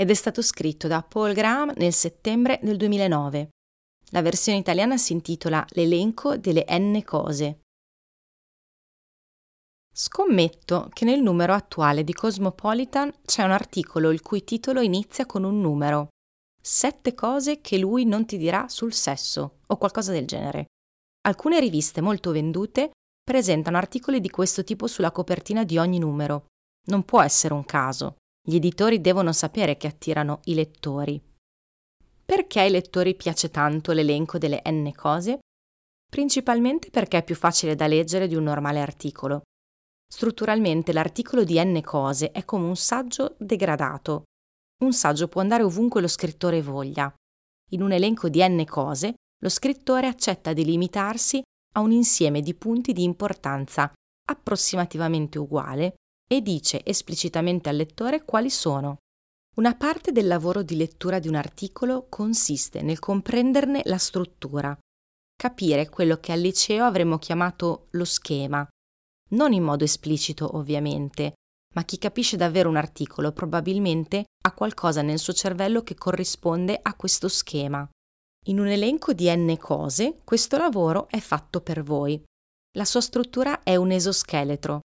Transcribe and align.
ed 0.00 0.08
è 0.08 0.14
stato 0.14 0.40
scritto 0.40 0.88
da 0.88 1.02
Paul 1.02 1.34
Graham 1.34 1.74
nel 1.76 1.92
settembre 1.92 2.58
del 2.62 2.78
2009. 2.78 3.50
La 4.12 4.22
versione 4.22 4.56
italiana 4.56 4.96
si 4.96 5.12
intitola 5.12 5.62
L'elenco 5.72 6.38
delle 6.38 6.64
N 6.70 7.02
cose. 7.04 7.60
Scommetto 9.92 10.88
che 10.94 11.04
nel 11.04 11.20
numero 11.20 11.52
attuale 11.52 12.02
di 12.02 12.14
Cosmopolitan 12.14 13.12
c'è 13.26 13.44
un 13.44 13.50
articolo 13.50 14.10
il 14.10 14.22
cui 14.22 14.42
titolo 14.42 14.80
inizia 14.80 15.26
con 15.26 15.44
un 15.44 15.60
numero. 15.60 16.08
Sette 16.58 17.12
cose 17.12 17.60
che 17.60 17.76
lui 17.76 18.06
non 18.06 18.24
ti 18.24 18.38
dirà 18.38 18.68
sul 18.68 18.94
sesso 18.94 19.58
o 19.66 19.76
qualcosa 19.76 20.12
del 20.12 20.26
genere. 20.26 20.64
Alcune 21.28 21.60
riviste 21.60 22.00
molto 22.00 22.32
vendute 22.32 22.92
presentano 23.22 23.76
articoli 23.76 24.22
di 24.22 24.30
questo 24.30 24.64
tipo 24.64 24.86
sulla 24.86 25.10
copertina 25.10 25.62
di 25.62 25.76
ogni 25.76 25.98
numero. 25.98 26.46
Non 26.86 27.04
può 27.04 27.20
essere 27.20 27.52
un 27.52 27.66
caso. 27.66 28.14
Gli 28.42 28.54
editori 28.56 29.00
devono 29.00 29.32
sapere 29.32 29.76
che 29.76 29.86
attirano 29.86 30.40
i 30.44 30.54
lettori. 30.54 31.20
Perché 32.24 32.60
ai 32.60 32.70
lettori 32.70 33.14
piace 33.14 33.50
tanto 33.50 33.92
l'elenco 33.92 34.38
delle 34.38 34.62
n 34.64 34.90
cose? 34.94 35.40
Principalmente 36.08 36.90
perché 36.90 37.18
è 37.18 37.24
più 37.24 37.34
facile 37.34 37.74
da 37.74 37.86
leggere 37.86 38.26
di 38.26 38.34
un 38.34 38.44
normale 38.44 38.80
articolo. 38.80 39.42
Strutturalmente 40.06 40.92
l'articolo 40.92 41.44
di 41.44 41.62
n 41.62 41.80
cose 41.82 42.32
è 42.32 42.44
come 42.44 42.66
un 42.66 42.76
saggio 42.76 43.36
degradato. 43.38 44.24
Un 44.84 44.92
saggio 44.92 45.28
può 45.28 45.40
andare 45.40 45.62
ovunque 45.62 46.00
lo 46.00 46.08
scrittore 46.08 46.62
voglia. 46.62 47.12
In 47.72 47.82
un 47.82 47.92
elenco 47.92 48.28
di 48.28 48.42
n 48.42 48.64
cose, 48.64 49.14
lo 49.42 49.48
scrittore 49.48 50.06
accetta 50.06 50.52
di 50.52 50.64
limitarsi 50.64 51.42
a 51.74 51.80
un 51.80 51.92
insieme 51.92 52.40
di 52.40 52.54
punti 52.54 52.92
di 52.92 53.02
importanza 53.02 53.92
approssimativamente 54.26 55.38
uguale 55.38 55.94
e 56.32 56.42
dice 56.42 56.84
esplicitamente 56.84 57.68
al 57.68 57.76
lettore 57.76 58.24
quali 58.24 58.50
sono. 58.50 58.98
Una 59.56 59.74
parte 59.74 60.12
del 60.12 60.28
lavoro 60.28 60.62
di 60.62 60.76
lettura 60.76 61.18
di 61.18 61.26
un 61.26 61.34
articolo 61.34 62.06
consiste 62.08 62.82
nel 62.82 63.00
comprenderne 63.00 63.82
la 63.86 63.98
struttura, 63.98 64.78
capire 65.36 65.88
quello 65.88 66.18
che 66.18 66.30
al 66.30 66.40
liceo 66.40 66.84
avremmo 66.84 67.18
chiamato 67.18 67.88
lo 67.90 68.04
schema, 68.04 68.66
non 69.30 69.52
in 69.52 69.64
modo 69.64 69.82
esplicito 69.82 70.56
ovviamente, 70.56 71.32
ma 71.74 71.84
chi 71.84 71.98
capisce 71.98 72.36
davvero 72.36 72.68
un 72.68 72.76
articolo 72.76 73.32
probabilmente 73.32 74.24
ha 74.42 74.52
qualcosa 74.52 75.02
nel 75.02 75.18
suo 75.18 75.32
cervello 75.32 75.82
che 75.82 75.94
corrisponde 75.94 76.78
a 76.80 76.94
questo 76.94 77.28
schema. 77.28 77.88
In 78.46 78.58
un 78.58 78.68
elenco 78.68 79.12
di 79.12 79.28
n 79.34 79.56
cose, 79.58 80.20
questo 80.24 80.56
lavoro 80.56 81.08
è 81.08 81.18
fatto 81.18 81.60
per 81.60 81.82
voi. 81.82 82.22
La 82.76 82.84
sua 82.84 83.00
struttura 83.00 83.62
è 83.62 83.76
un 83.76 83.90
esoscheletro, 83.90 84.80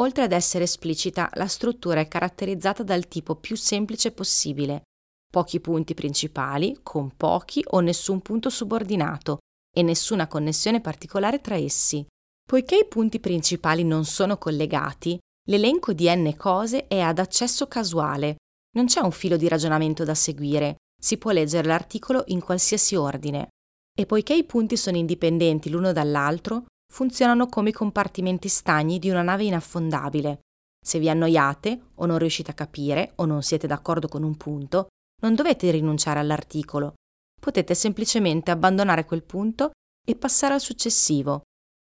Oltre 0.00 0.22
ad 0.24 0.32
essere 0.32 0.64
esplicita, 0.64 1.28
la 1.34 1.46
struttura 1.46 2.00
è 2.00 2.08
caratterizzata 2.08 2.82
dal 2.82 3.06
tipo 3.06 3.36
più 3.36 3.54
semplice 3.54 4.12
possibile, 4.12 4.82
pochi 5.30 5.60
punti 5.60 5.92
principali, 5.92 6.80
con 6.82 7.14
pochi 7.16 7.62
o 7.68 7.80
nessun 7.80 8.22
punto 8.22 8.48
subordinato 8.48 9.38
e 9.70 9.82
nessuna 9.82 10.26
connessione 10.26 10.80
particolare 10.80 11.40
tra 11.40 11.54
essi. 11.54 12.04
Poiché 12.42 12.76
i 12.76 12.86
punti 12.88 13.20
principali 13.20 13.84
non 13.84 14.06
sono 14.06 14.38
collegati, 14.38 15.18
l'elenco 15.48 15.92
di 15.92 16.08
n 16.08 16.34
cose 16.34 16.86
è 16.86 17.00
ad 17.00 17.18
accesso 17.18 17.68
casuale, 17.68 18.36
non 18.76 18.86
c'è 18.86 19.00
un 19.00 19.12
filo 19.12 19.36
di 19.36 19.48
ragionamento 19.48 20.04
da 20.04 20.14
seguire, 20.14 20.76
si 20.98 21.18
può 21.18 21.30
leggere 21.30 21.68
l'articolo 21.68 22.24
in 22.28 22.40
qualsiasi 22.40 22.96
ordine. 22.96 23.48
E 23.94 24.06
poiché 24.06 24.34
i 24.34 24.44
punti 24.44 24.78
sono 24.78 24.96
indipendenti 24.96 25.68
l'uno 25.68 25.92
dall'altro, 25.92 26.64
funzionano 26.90 27.46
come 27.46 27.70
i 27.70 27.72
compartimenti 27.72 28.48
stagni 28.48 28.98
di 28.98 29.08
una 29.10 29.22
nave 29.22 29.44
inaffondabile. 29.44 30.40
Se 30.84 30.98
vi 30.98 31.08
annoiate 31.08 31.80
o 31.96 32.06
non 32.06 32.18
riuscite 32.18 32.50
a 32.50 32.54
capire 32.54 33.12
o 33.16 33.26
non 33.26 33.42
siete 33.42 33.66
d'accordo 33.66 34.08
con 34.08 34.22
un 34.22 34.36
punto, 34.36 34.88
non 35.22 35.34
dovete 35.34 35.70
rinunciare 35.70 36.18
all'articolo. 36.18 36.94
Potete 37.40 37.74
semplicemente 37.74 38.50
abbandonare 38.50 39.04
quel 39.04 39.22
punto 39.22 39.70
e 40.06 40.16
passare 40.16 40.54
al 40.54 40.60
successivo. 40.60 41.42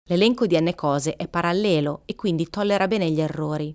L'elenco 0.09 0.47
di 0.47 0.61
n 0.61 0.75
cose 0.75 1.17
è 1.17 1.29
parallelo 1.29 2.03
e 2.05 2.15
quindi 2.15 2.51
tollera 2.51 2.87
bene 2.87 3.11
gli 3.11 3.21
errori. 3.21 3.75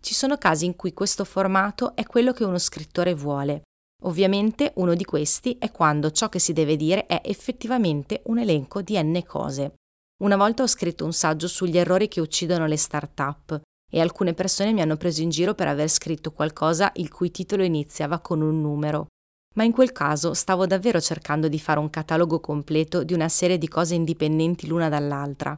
Ci 0.00 0.14
sono 0.14 0.38
casi 0.38 0.64
in 0.64 0.76
cui 0.76 0.92
questo 0.92 1.24
formato 1.24 1.94
è 1.94 2.04
quello 2.04 2.32
che 2.32 2.44
uno 2.44 2.58
scrittore 2.58 3.14
vuole. 3.14 3.62
Ovviamente 4.04 4.72
uno 4.76 4.94
di 4.94 5.04
questi 5.04 5.56
è 5.58 5.70
quando 5.70 6.10
ciò 6.10 6.28
che 6.28 6.38
si 6.38 6.52
deve 6.52 6.76
dire 6.76 7.06
è 7.06 7.20
effettivamente 7.24 8.22
un 8.26 8.38
elenco 8.38 8.80
di 8.80 9.00
n 9.00 9.22
cose. 9.26 9.74
Una 10.20 10.34
volta 10.34 10.64
ho 10.64 10.66
scritto 10.66 11.04
un 11.04 11.12
saggio 11.12 11.46
sugli 11.46 11.78
errori 11.78 12.08
che 12.08 12.20
uccidono 12.20 12.66
le 12.66 12.76
start-up 12.76 13.60
e 13.88 14.00
alcune 14.00 14.34
persone 14.34 14.72
mi 14.72 14.80
hanno 14.80 14.96
preso 14.96 15.22
in 15.22 15.30
giro 15.30 15.54
per 15.54 15.68
aver 15.68 15.88
scritto 15.88 16.32
qualcosa 16.32 16.90
il 16.96 17.08
cui 17.08 17.30
titolo 17.30 17.62
iniziava 17.62 18.18
con 18.18 18.40
un 18.40 18.60
numero. 18.60 19.06
Ma 19.54 19.62
in 19.62 19.70
quel 19.70 19.92
caso 19.92 20.34
stavo 20.34 20.66
davvero 20.66 21.00
cercando 21.00 21.46
di 21.46 21.60
fare 21.60 21.78
un 21.78 21.88
catalogo 21.88 22.40
completo 22.40 23.04
di 23.04 23.14
una 23.14 23.28
serie 23.28 23.58
di 23.58 23.68
cose 23.68 23.94
indipendenti 23.94 24.66
l'una 24.66 24.88
dall'altra. 24.88 25.56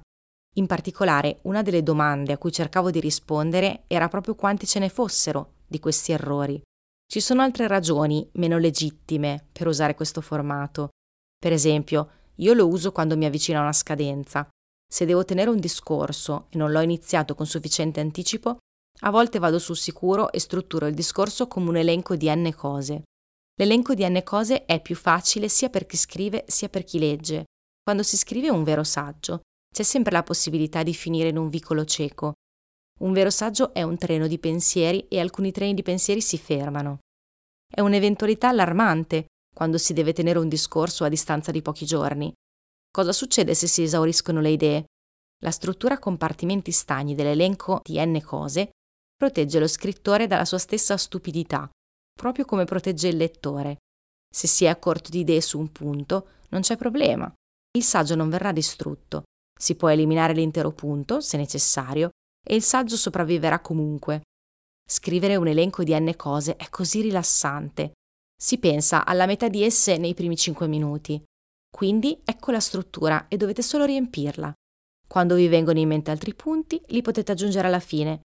In 0.56 0.66
particolare, 0.66 1.38
una 1.42 1.62
delle 1.62 1.82
domande 1.82 2.34
a 2.34 2.38
cui 2.38 2.52
cercavo 2.52 2.90
di 2.90 3.00
rispondere 3.00 3.84
era 3.86 4.08
proprio 4.08 4.34
quanti 4.34 4.66
ce 4.66 4.78
ne 4.78 4.90
fossero 4.90 5.54
di 5.66 5.78
questi 5.78 6.12
errori. 6.12 6.60
Ci 7.06 7.20
sono 7.20 7.40
altre 7.40 7.66
ragioni 7.66 8.28
meno 8.34 8.58
legittime 8.58 9.46
per 9.50 9.68
usare 9.68 9.94
questo 9.94 10.20
formato. 10.20 10.90
Per 11.38 11.52
esempio, 11.52 12.10
io 12.40 12.52
lo 12.54 12.66
uso 12.66 12.92
quando 12.92 13.16
mi 13.16 13.24
avvicino 13.24 13.58
a 13.58 13.62
una 13.62 13.72
scadenza. 13.72 14.48
Se 14.92 15.04
devo 15.04 15.24
tenere 15.24 15.50
un 15.50 15.60
discorso 15.60 16.46
e 16.50 16.58
non 16.58 16.72
l'ho 16.72 16.80
iniziato 16.80 17.34
con 17.34 17.46
sufficiente 17.46 18.00
anticipo, 18.00 18.58
a 19.02 19.10
volte 19.10 19.38
vado 19.38 19.58
sul 19.58 19.76
sicuro 19.76 20.32
e 20.32 20.40
strutturo 20.40 20.86
il 20.86 20.94
discorso 20.94 21.46
come 21.46 21.68
un 21.68 21.76
elenco 21.76 22.16
di 22.16 22.28
n 22.28 22.52
cose. 22.56 23.04
L'elenco 23.54 23.94
di 23.94 24.08
n 24.08 24.22
cose 24.24 24.64
è 24.64 24.80
più 24.80 24.96
facile 24.96 25.48
sia 25.48 25.68
per 25.68 25.86
chi 25.86 25.96
scrive 25.96 26.44
sia 26.48 26.68
per 26.68 26.84
chi 26.84 26.98
legge. 26.98 27.44
Quando 27.82 28.02
si 28.02 28.16
scrive 28.16 28.50
un 28.50 28.64
vero 28.64 28.84
saggio, 28.84 29.42
c'è 29.72 29.82
sempre 29.82 30.12
la 30.12 30.22
possibilità 30.22 30.82
di 30.82 30.94
finire 30.94 31.28
in 31.28 31.36
un 31.36 31.48
vicolo 31.48 31.84
cieco. 31.84 32.32
Un 33.00 33.12
vero 33.12 33.30
saggio 33.30 33.72
è 33.72 33.82
un 33.82 33.96
treno 33.96 34.26
di 34.26 34.38
pensieri 34.38 35.06
e 35.08 35.20
alcuni 35.20 35.52
treni 35.52 35.74
di 35.74 35.82
pensieri 35.82 36.20
si 36.20 36.36
fermano. 36.36 36.98
È 37.66 37.80
un'eventualità 37.80 38.48
allarmante 38.48 39.26
quando 39.54 39.78
si 39.78 39.92
deve 39.92 40.12
tenere 40.12 40.38
un 40.38 40.48
discorso 40.48 41.04
a 41.04 41.08
distanza 41.08 41.50
di 41.50 41.62
pochi 41.62 41.84
giorni. 41.84 42.32
Cosa 42.90 43.12
succede 43.12 43.54
se 43.54 43.66
si 43.66 43.82
esauriscono 43.82 44.40
le 44.40 44.50
idee? 44.50 44.84
La 45.42 45.50
struttura 45.50 45.94
a 45.94 45.98
compartimenti 45.98 46.70
stagni 46.70 47.14
dell'elenco 47.14 47.80
di 47.84 47.98
n 48.04 48.20
cose 48.22 48.70
protegge 49.16 49.58
lo 49.58 49.68
scrittore 49.68 50.26
dalla 50.26 50.44
sua 50.44 50.58
stessa 50.58 50.96
stupidità, 50.96 51.68
proprio 52.12 52.44
come 52.44 52.64
protegge 52.64 53.08
il 53.08 53.16
lettore. 53.16 53.76
Se 54.32 54.46
si 54.46 54.64
è 54.64 54.68
a 54.68 54.76
corto 54.76 55.10
di 55.10 55.20
idee 55.20 55.40
su 55.40 55.58
un 55.58 55.70
punto, 55.72 56.28
non 56.50 56.60
c'è 56.60 56.76
problema. 56.76 57.32
Il 57.76 57.84
saggio 57.84 58.14
non 58.14 58.28
verrà 58.28 58.52
distrutto. 58.52 59.24
Si 59.58 59.74
può 59.76 59.88
eliminare 59.88 60.32
l'intero 60.32 60.72
punto, 60.72 61.20
se 61.20 61.36
necessario, 61.36 62.10
e 62.42 62.54
il 62.54 62.62
saggio 62.62 62.96
sopravviverà 62.96 63.60
comunque. 63.60 64.22
Scrivere 64.88 65.36
un 65.36 65.46
elenco 65.46 65.84
di 65.84 65.94
n 65.98 66.14
cose 66.16 66.56
è 66.56 66.68
così 66.68 67.02
rilassante. 67.02 67.92
Si 68.42 68.56
pensa 68.56 69.04
alla 69.04 69.26
metà 69.26 69.48
di 69.48 69.62
esse 69.62 69.98
nei 69.98 70.14
primi 70.14 70.34
5 70.34 70.66
minuti. 70.66 71.22
Quindi 71.70 72.22
ecco 72.24 72.50
la 72.50 72.58
struttura 72.58 73.28
e 73.28 73.36
dovete 73.36 73.60
solo 73.60 73.84
riempirla. 73.84 74.50
Quando 75.06 75.34
vi 75.34 75.46
vengono 75.46 75.78
in 75.78 75.88
mente 75.88 76.10
altri 76.10 76.32
punti, 76.34 76.80
li 76.86 77.02
potete 77.02 77.32
aggiungere 77.32 77.66
alla 77.66 77.80
fine. 77.80 78.22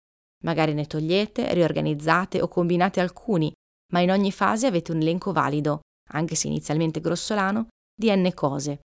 Magari 0.43 0.73
ne 0.73 0.87
togliete, 0.87 1.53
riorganizzate 1.53 2.41
o 2.41 2.47
combinate 2.47 2.99
alcuni, 2.99 3.53
ma 3.93 3.99
in 3.99 4.09
ogni 4.09 4.31
fase 4.31 4.65
avete 4.65 4.91
un 4.91 4.99
elenco 4.99 5.31
valido, 5.31 5.81
anche 6.11 6.33
se 6.33 6.47
inizialmente 6.47 7.01
grossolano, 7.01 7.67
di 7.95 8.09
n 8.11 8.31
cose. 8.33 8.79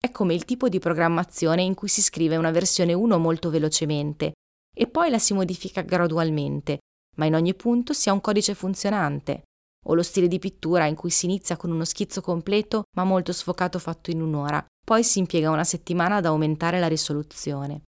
È 0.00 0.10
come 0.10 0.32
il 0.32 0.46
tipo 0.46 0.70
di 0.70 0.78
programmazione 0.78 1.60
in 1.60 1.74
cui 1.74 1.88
si 1.88 2.00
scrive 2.00 2.36
una 2.38 2.50
versione 2.50 2.94
1 2.94 3.18
molto 3.18 3.50
velocemente 3.50 4.32
e 4.74 4.86
poi 4.86 5.10
la 5.10 5.18
si 5.18 5.34
modifica 5.34 5.82
gradualmente, 5.82 6.78
ma 7.18 7.26
in 7.26 7.34
ogni 7.34 7.54
punto 7.54 7.92
si 7.92 8.08
ha 8.08 8.14
un 8.14 8.22
codice 8.22 8.54
funzionante 8.54 9.42
o 9.86 9.94
lo 9.94 10.02
stile 10.02 10.28
di 10.28 10.38
pittura 10.38 10.86
in 10.86 10.94
cui 10.94 11.10
si 11.10 11.26
inizia 11.26 11.56
con 11.56 11.70
uno 11.70 11.84
schizzo 11.84 12.20
completo 12.20 12.84
ma 12.96 13.04
molto 13.04 13.32
sfocato 13.32 13.78
fatto 13.78 14.10
in 14.10 14.20
un'ora, 14.20 14.64
poi 14.84 15.02
si 15.04 15.18
impiega 15.18 15.50
una 15.50 15.64
settimana 15.64 16.16
ad 16.16 16.26
aumentare 16.26 16.78
la 16.78 16.88
risoluzione. 16.88 17.82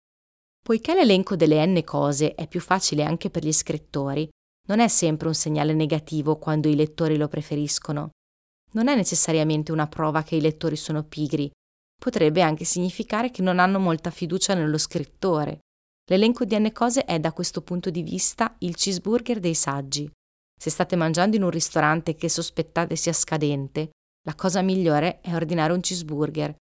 Poiché 0.63 0.94
l'elenco 0.94 1.36
delle 1.36 1.66
n 1.66 1.84
cose 1.84 2.36
è 2.36 2.48
più 2.48 2.62
facile 2.62 3.04
anche 3.04 3.30
per 3.30 3.44
gli 3.44 3.51
scrittori, 3.51 4.28
non 4.68 4.80
è 4.80 4.88
sempre 4.88 5.28
un 5.28 5.36
segnale 5.36 5.74
negativo 5.74 6.38
quando 6.38 6.69
i 6.69 6.75
lettori 6.75 7.18
lo 7.18 7.28
preferiscono. 7.28 8.12
Non 8.72 8.88
è 8.88 8.95
necessariamente 8.95 9.72
una 9.72 9.88
prova 9.88 10.24
che 10.24 10.36
i 10.36 10.42
lettori 10.42 10.78
sono 10.78 11.04
pigri, 11.04 11.51
potrebbe 12.00 12.42
anche 12.42 12.63
significare 12.63 13.30
che 13.30 13.42
non 13.42 13.60
hanno 13.60 13.80
molta 13.80 14.10
fiducia 14.10 14.54
nello 14.54 14.78
scrittore. 14.78 15.60
L'elenco 16.10 16.44
di 16.44 16.57
N 16.57 16.72
cose 16.72 17.06
è 17.06 17.19
da 17.19 17.31
questo 17.34 17.62
punto 17.62 17.90
di 17.90 18.01
vista 18.01 18.56
il 18.60 18.75
cheeseburger 18.75 19.40
dei 19.40 19.54
saggi. 19.54 20.10
Se 20.63 20.69
state 20.69 20.95
mangiando 20.95 21.36
in 21.36 21.44
un 21.44 21.50
ristorante 21.50 22.15
che 22.15 22.30
sospettate 22.30 22.95
sia 22.95 23.12
scadente, 23.12 23.89
la 24.25 24.33
cosa 24.33 24.62
migliore 24.62 25.19
è 25.19 25.36
ordinare 25.36 25.74
un 25.74 25.81
cheeseburger. 25.81 26.56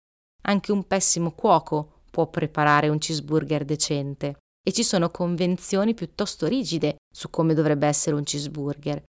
Anche 0.49 0.73
un 0.73 0.89
pessimo 0.89 1.31
cuoco 1.31 2.01
può 2.11 2.27
preparare 2.27 2.89
un 2.89 2.99
cheeseburger 2.99 3.65
decente 3.65 4.39
e 4.61 4.73
ci 4.73 4.83
sono 4.83 5.11
convenzioni 5.11 5.95
piuttosto 5.95 6.49
rigide 6.49 6.97
su 7.15 7.31
come 7.31 7.55
dovrebbe 7.55 7.87
essere 7.87 8.17
un 8.17 8.25
cheeseburger. 8.25 9.05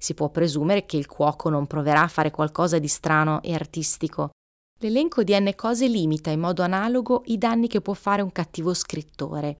Si 0.00 0.14
può 0.14 0.30
presumere 0.30 0.86
che 0.86 0.96
il 0.96 1.08
cuoco 1.08 1.48
non 1.48 1.66
proverà 1.66 2.02
a 2.02 2.08
fare 2.08 2.30
qualcosa 2.30 2.78
di 2.78 2.86
strano 2.86 3.42
e 3.42 3.52
artistico. 3.52 4.30
L'elenco 4.78 5.24
di 5.24 5.36
n 5.36 5.52
cose 5.56 5.88
limita 5.88 6.30
in 6.30 6.38
modo 6.38 6.62
analogo 6.62 7.22
i 7.24 7.36
danni 7.36 7.66
che 7.66 7.80
può 7.80 7.94
fare 7.94 8.22
un 8.22 8.30
cattivo 8.30 8.74
scrittore. 8.74 9.56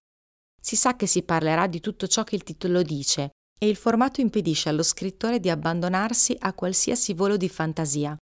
Si 0.61 0.77
sa 0.77 0.95
che 0.95 1.07
si 1.07 1.23
parlerà 1.23 1.67
di 1.67 1.81
tutto 1.81 2.07
ciò 2.07 2.23
che 2.23 2.35
il 2.35 2.43
titolo 2.43 2.81
dice, 2.83 3.31
e 3.57 3.67
il 3.67 3.75
formato 3.75 4.21
impedisce 4.21 4.69
allo 4.69 4.83
scrittore 4.83 5.39
di 5.39 5.49
abbandonarsi 5.49 6.35
a 6.39 6.53
qualsiasi 6.53 7.13
volo 7.13 7.37
di 7.37 7.49
fantasia. 7.49 8.15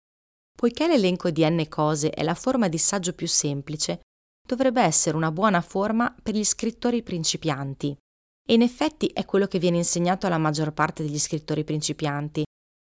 Poiché 0.55 0.87
l'elenco 0.87 1.29
di 1.31 1.47
n 1.47 1.65
cose 1.67 2.09
è 2.09 2.23
la 2.23 2.35
forma 2.35 2.69
di 2.69 2.77
saggio 2.77 3.13
più 3.13 3.27
semplice, 3.27 4.01
dovrebbe 4.47 4.81
essere 4.81 5.17
una 5.17 5.31
buona 5.31 5.61
forma 5.61 6.15
per 6.21 6.35
gli 6.35 6.43
scrittori 6.43 7.03
principianti. 7.03 7.95
E 8.47 8.53
in 8.53 8.61
effetti 8.61 9.07
è 9.07 9.25
quello 9.25 9.47
che 9.47 9.59
viene 9.59 9.77
insegnato 9.77 10.27
alla 10.27 10.37
maggior 10.37 10.71
parte 10.71 11.03
degli 11.03 11.19
scrittori 11.19 11.63
principianti. 11.63 12.43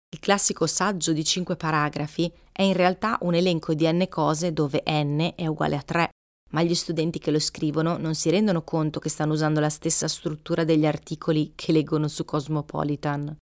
Il 0.10 0.20
classico 0.20 0.66
saggio 0.66 1.14
di 1.14 1.24
cinque 1.24 1.56
paragrafi 1.56 2.32
è 2.52 2.64
in 2.64 2.74
realtà 2.74 3.18
un 3.22 3.36
elenco 3.36 3.74
di 3.74 3.86
n 3.92 4.08
cose 4.10 4.54
dove 4.54 4.84
n 4.86 5.34
è 5.36 5.46
uguale 5.46 5.76
a 5.76 5.82
3, 5.82 6.10
ma 6.56 6.64
gli 6.64 6.74
studenti 6.74 7.20
che 7.20 7.32
lo 7.32 7.40
scrivono 7.40 7.98
non 7.98 8.16
si 8.16 8.30
rendono 8.30 8.64
conto 8.64 9.00
che 9.00 9.10
stanno 9.10 9.34
usando 9.34 9.60
la 9.60 9.70
stessa 9.70 10.08
struttura 10.08 10.64
degli 10.64 10.86
articoli 10.86 11.52
che 11.54 11.74
leggono 11.74 12.08
su 12.08 12.24
Cosmopolitan. 12.24 13.36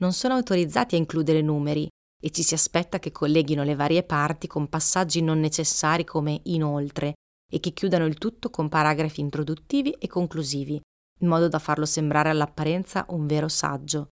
Non 0.00 0.12
sono 0.14 0.34
autorizzati 0.34 0.94
a 0.94 0.98
includere 0.98 1.42
numeri 1.42 1.86
e 2.18 2.30
ci 2.30 2.42
si 2.42 2.54
aspetta 2.54 2.98
che 2.98 3.12
colleghino 3.12 3.62
le 3.62 3.74
varie 3.74 4.02
parti 4.04 4.46
con 4.46 4.70
passaggi 4.70 5.20
non 5.20 5.38
necessari 5.38 6.04
come 6.04 6.40
inoltre 6.44 7.12
e 7.52 7.60
che 7.60 7.72
chiudano 7.72 8.06
il 8.06 8.16
tutto 8.16 8.48
con 8.48 8.70
paragrafi 8.70 9.20
introduttivi 9.20 9.90
e 9.90 10.06
conclusivi, 10.06 10.80
in 11.20 11.28
modo 11.28 11.48
da 11.48 11.58
farlo 11.58 11.84
sembrare 11.84 12.30
all'apparenza 12.30 13.04
un 13.10 13.26
vero 13.26 13.48
saggio. 13.48 14.08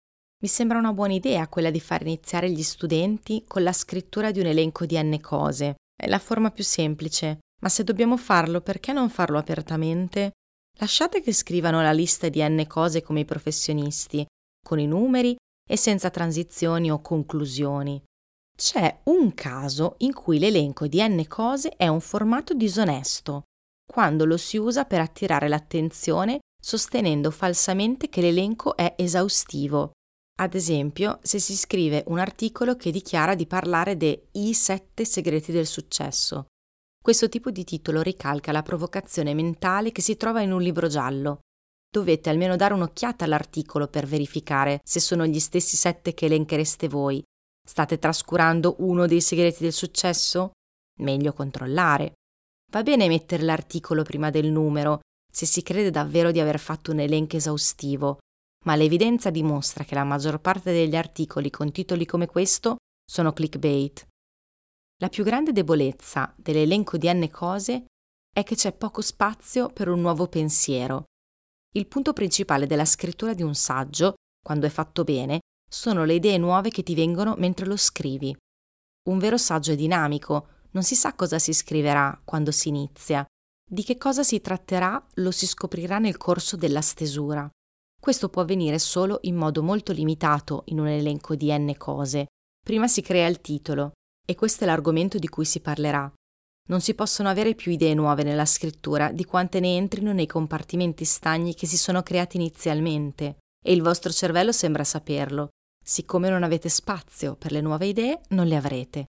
Mi 0.42 0.48
sembra 0.48 0.78
una 0.78 0.94
buona 0.94 1.12
idea 1.12 1.46
quella 1.46 1.70
di 1.70 1.78
far 1.78 2.00
iniziare 2.00 2.50
gli 2.50 2.62
studenti 2.62 3.44
con 3.46 3.62
la 3.62 3.74
scrittura 3.74 4.30
di 4.30 4.40
un 4.40 4.46
elenco 4.46 4.86
di 4.86 4.98
n 4.98 5.20
cose. 5.20 5.74
È 5.94 6.08
la 6.08 6.18
forma 6.18 6.50
più 6.50 6.64
semplice, 6.64 7.40
ma 7.60 7.68
se 7.68 7.84
dobbiamo 7.84 8.16
farlo, 8.16 8.60
perché 8.60 8.92
non 8.92 9.08
farlo 9.10 9.38
apertamente? 9.38 10.32
Lasciate 10.78 11.20
che 11.20 11.32
scrivano 11.32 11.82
la 11.82 11.92
lista 11.92 12.28
di 12.28 12.42
n 12.42 12.64
cose 12.66 13.02
come 13.02 13.20
i 13.20 13.24
professionisti, 13.24 14.26
con 14.64 14.78
i 14.78 14.86
numeri 14.86 15.36
e 15.68 15.76
senza 15.76 16.10
transizioni 16.10 16.90
o 16.90 17.00
conclusioni. 17.00 18.02
C'è 18.56 19.00
un 19.04 19.34
caso 19.34 19.94
in 19.98 20.12
cui 20.12 20.38
l'elenco 20.38 20.86
di 20.86 21.02
n 21.02 21.26
cose 21.28 21.70
è 21.76 21.88
un 21.88 22.00
formato 22.00 22.54
disonesto, 22.54 23.44
quando 23.90 24.24
lo 24.24 24.36
si 24.36 24.56
usa 24.56 24.84
per 24.84 25.00
attirare 25.00 25.48
l'attenzione 25.48 26.40
sostenendo 26.60 27.30
falsamente 27.30 28.08
che 28.08 28.20
l'elenco 28.20 28.76
è 28.76 28.94
esaustivo. 28.96 29.92
Ad 30.40 30.54
esempio, 30.54 31.18
se 31.22 31.38
si 31.38 31.56
scrive 31.56 32.04
un 32.08 32.18
articolo 32.18 32.76
che 32.76 32.90
dichiara 32.90 33.34
di 33.34 33.46
parlare 33.46 33.96
dei 33.96 34.52
sette 34.52 35.04
segreti 35.04 35.52
del 35.52 35.66
successo. 35.66 36.46
Questo 37.02 37.28
tipo 37.28 37.50
di 37.50 37.64
titolo 37.64 38.02
ricalca 38.02 38.52
la 38.52 38.62
provocazione 38.62 39.34
mentale 39.34 39.92
che 39.92 40.02
si 40.02 40.16
trova 40.16 40.42
in 40.42 40.52
un 40.52 40.60
libro 40.60 40.86
giallo. 40.86 41.40
Dovete 41.90 42.30
almeno 42.30 42.56
dare 42.56 42.74
un'occhiata 42.74 43.24
all'articolo 43.24 43.88
per 43.88 44.06
verificare 44.06 44.80
se 44.84 45.00
sono 45.00 45.26
gli 45.26 45.40
stessi 45.40 45.76
sette 45.76 46.14
che 46.14 46.26
elenchereste 46.26 46.88
voi 46.88 47.22
State 47.70 48.00
trascurando 48.00 48.74
uno 48.78 49.06
dei 49.06 49.20
segreti 49.20 49.62
del 49.62 49.72
successo? 49.72 50.50
Meglio 51.00 51.32
controllare. 51.32 52.14
Va 52.72 52.82
bene 52.82 53.06
mettere 53.06 53.44
l'articolo 53.44 54.02
prima 54.02 54.30
del 54.30 54.50
numero, 54.50 55.00
se 55.30 55.46
si 55.46 55.62
crede 55.62 55.90
davvero 55.90 56.32
di 56.32 56.40
aver 56.40 56.58
fatto 56.58 56.90
un 56.90 56.98
elenco 56.98 57.36
esaustivo, 57.36 58.18
ma 58.64 58.74
l'evidenza 58.74 59.30
dimostra 59.30 59.84
che 59.84 59.94
la 59.94 60.02
maggior 60.02 60.40
parte 60.40 60.72
degli 60.72 60.96
articoli 60.96 61.50
con 61.50 61.70
titoli 61.70 62.06
come 62.06 62.26
questo 62.26 62.78
sono 63.04 63.32
clickbait. 63.32 64.06
La 65.02 65.08
più 65.08 65.24
grande 65.24 65.52
debolezza 65.52 66.34
dell'elenco 66.36 66.98
di 66.98 67.10
n 67.10 67.26
cose 67.30 67.86
è 68.30 68.42
che 68.42 68.54
c'è 68.54 68.74
poco 68.74 69.00
spazio 69.00 69.70
per 69.70 69.88
un 69.88 69.98
nuovo 69.98 70.26
pensiero. 70.26 71.04
Il 71.72 71.86
punto 71.86 72.12
principale 72.12 72.66
della 72.66 72.84
scrittura 72.84 73.32
di 73.32 73.42
un 73.42 73.54
saggio, 73.54 74.16
quando 74.44 74.66
è 74.66 74.68
fatto 74.68 75.02
bene, 75.02 75.40
sono 75.66 76.04
le 76.04 76.14
idee 76.14 76.36
nuove 76.36 76.68
che 76.68 76.82
ti 76.82 76.94
vengono 76.94 77.34
mentre 77.38 77.64
lo 77.64 77.78
scrivi. 77.78 78.36
Un 79.08 79.18
vero 79.18 79.38
saggio 79.38 79.72
è 79.72 79.76
dinamico, 79.76 80.48
non 80.72 80.82
si 80.82 80.94
sa 80.94 81.14
cosa 81.14 81.38
si 81.38 81.54
scriverà 81.54 82.20
quando 82.22 82.50
si 82.50 82.68
inizia. 82.68 83.24
Di 83.66 83.82
che 83.82 83.96
cosa 83.96 84.22
si 84.22 84.42
tratterà 84.42 85.02
lo 85.14 85.30
si 85.30 85.46
scoprirà 85.46 85.98
nel 85.98 86.18
corso 86.18 86.56
della 86.56 86.82
stesura. 86.82 87.48
Questo 87.98 88.28
può 88.28 88.42
avvenire 88.42 88.78
solo 88.78 89.20
in 89.22 89.36
modo 89.36 89.62
molto 89.62 89.92
limitato 89.92 90.64
in 90.66 90.78
un 90.78 90.88
elenco 90.88 91.36
di 91.36 91.50
n 91.56 91.74
cose. 91.78 92.26
Prima 92.62 92.86
si 92.86 93.00
crea 93.00 93.26
il 93.26 93.40
titolo, 93.40 93.92
e 94.30 94.34
questo 94.36 94.62
è 94.62 94.66
l'argomento 94.68 95.18
di 95.18 95.28
cui 95.28 95.44
si 95.44 95.58
parlerà. 95.58 96.10
Non 96.68 96.80
si 96.80 96.94
possono 96.94 97.28
avere 97.28 97.56
più 97.56 97.72
idee 97.72 97.94
nuove 97.94 98.22
nella 98.22 98.46
scrittura 98.46 99.10
di 99.10 99.24
quante 99.24 99.58
ne 99.58 99.76
entrino 99.76 100.12
nei 100.12 100.26
compartimenti 100.26 101.04
stagni 101.04 101.54
che 101.54 101.66
si 101.66 101.76
sono 101.76 102.02
creati 102.02 102.36
inizialmente, 102.36 103.38
e 103.64 103.72
il 103.72 103.82
vostro 103.82 104.12
cervello 104.12 104.52
sembra 104.52 104.84
saperlo, 104.84 105.48
Siccome 105.82 106.28
non 106.28 106.42
avete 106.42 106.68
spazio 106.68 107.34
per 107.34 107.52
le 107.52 107.60
nuove 107.60 107.86
idee, 107.86 108.20
non 108.28 108.46
le 108.46 108.54
avrete. 108.54 109.06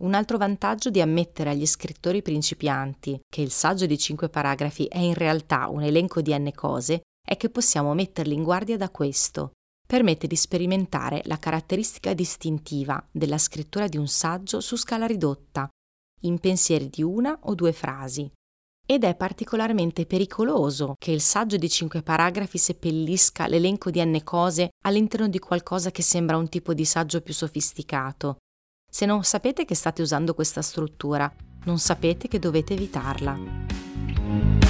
Un 0.00 0.14
altro 0.14 0.38
vantaggio 0.38 0.88
di 0.88 1.00
ammettere 1.00 1.50
agli 1.50 1.66
scrittori 1.66 2.22
principianti 2.22 3.20
che 3.28 3.42
il 3.42 3.50
saggio 3.50 3.84
di 3.86 3.98
cinque 3.98 4.30
paragrafi 4.30 4.86
è 4.86 4.98
in 4.98 5.14
realtà 5.14 5.68
un 5.68 5.82
elenco 5.82 6.22
di 6.22 6.36
n 6.36 6.50
cose 6.54 7.02
è 7.24 7.36
che 7.36 7.50
possiamo 7.50 7.92
metterli 7.94 8.32
in 8.34 8.42
guardia 8.42 8.78
da 8.78 8.88
questo. 8.88 9.52
Permette 9.90 10.28
di 10.28 10.36
sperimentare 10.36 11.20
la 11.24 11.36
caratteristica 11.36 12.14
distintiva 12.14 13.04
della 13.10 13.38
scrittura 13.38 13.88
di 13.88 13.96
un 13.96 14.06
saggio 14.06 14.60
su 14.60 14.76
scala 14.76 15.04
ridotta, 15.04 15.68
in 16.20 16.38
pensieri 16.38 16.88
di 16.88 17.02
una 17.02 17.36
o 17.42 17.56
due 17.56 17.72
frasi, 17.72 18.30
ed 18.86 19.02
è 19.02 19.16
particolarmente 19.16 20.06
pericoloso 20.06 20.94
che 20.96 21.10
il 21.10 21.20
saggio 21.20 21.56
di 21.56 21.68
cinque 21.68 22.02
paragrafi 22.02 22.56
seppellisca 22.56 23.48
l'elenco 23.48 23.90
di 23.90 24.00
n 24.00 24.22
cose 24.22 24.68
all'interno 24.84 25.26
di 25.26 25.40
qualcosa 25.40 25.90
che 25.90 26.02
sembra 26.02 26.36
un 26.36 26.48
tipo 26.48 26.72
di 26.72 26.84
saggio 26.84 27.20
più 27.20 27.34
sofisticato. 27.34 28.36
Se 28.88 29.06
non 29.06 29.24
sapete 29.24 29.64
che 29.64 29.74
state 29.74 30.02
usando 30.02 30.34
questa 30.34 30.62
struttura, 30.62 31.28
non 31.64 31.80
sapete 31.80 32.28
che 32.28 32.38
dovete 32.38 32.74
evitarla. 32.74 34.69